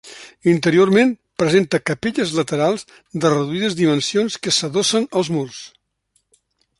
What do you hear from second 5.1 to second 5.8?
als murs.